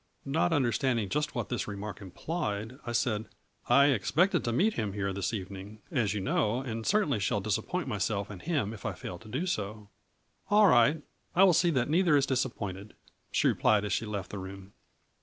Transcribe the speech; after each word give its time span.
Not 0.25 0.51
understanding 0.51 1.09
just 1.09 1.35
what 1.35 1.49
this 1.49 1.67
remark 1.67 2.01
im 2.01 2.09
plied, 2.09 2.79
I 2.87 2.91
said:" 2.91 3.27
I 3.69 3.85
expected 3.91 4.43
to 4.45 4.51
meet 4.51 4.73
him 4.73 4.93
here 4.93 5.13
this 5.13 5.31
evening, 5.31 5.83
100 5.89 5.89
A 5.89 5.89
FLURRY 5.89 5.91
IN 5.91 5.93
DIAMONDS. 5.93 6.09
as 6.09 6.13
you 6.15 6.21
know, 6.21 6.59
and 6.61 6.87
certainly 6.87 7.19
shall 7.19 7.39
disappoint 7.39 7.87
my 7.87 7.99
self 7.99 8.31
and 8.31 8.41
him 8.41 8.73
if 8.73 8.83
I 8.83 8.93
fail 8.93 9.19
to 9.19 9.27
do 9.29 9.45
so."" 9.45 9.89
All 10.49 10.65
right, 10.65 11.03
I 11.35 11.43
will 11.43 11.53
see 11.53 11.69
that 11.69 11.91
neither 11.91 12.17
is 12.17 12.25
disap 12.25 12.55
pointed," 12.55 12.95
she 13.31 13.47
replied 13.47 13.85
as 13.85 13.93
she 13.93 14.07
left 14.07 14.31
the 14.31 14.39
room. 14.39 14.73